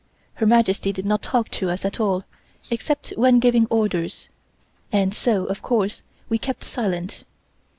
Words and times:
Her 0.33 0.47
Majesty 0.47 0.91
did 0.91 1.05
not 1.05 1.21
talk 1.21 1.49
to 1.49 1.69
us 1.69 1.85
at 1.85 1.99
all, 1.99 2.23
except 2.71 3.13
when 3.17 3.37
giving 3.37 3.67
orders, 3.67 4.29
and 4.91 5.13
so, 5.13 5.45
of 5.45 5.61
course, 5.61 6.01
we 6.27 6.39
kept 6.39 6.63
silent. 6.63 7.23